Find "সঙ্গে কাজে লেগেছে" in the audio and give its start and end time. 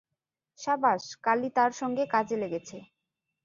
1.79-2.77